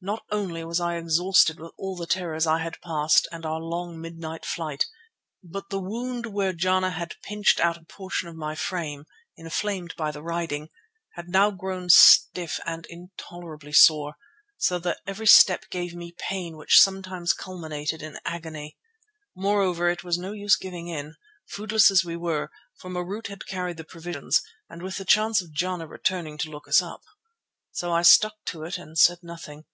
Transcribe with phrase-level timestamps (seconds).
[0.00, 4.00] Not only was I exhausted with all the terrors I had passed and our long
[4.00, 4.86] midnight flight,
[5.42, 9.06] but the wound where Jana had pinched out a portion of my frame,
[9.36, 10.68] inflamed by the riding,
[11.14, 14.14] had now grown stiff and intolerably sore,
[14.56, 18.78] so that every step gave me pain which sometimes culminated in agony.
[19.34, 21.16] Moreover, it was no use giving in,
[21.50, 25.50] foodless as we were, for Marût had carried the provisions, and with the chance of
[25.50, 27.02] Jana returning to look us up.
[27.72, 29.64] So I stuck to it and said nothing.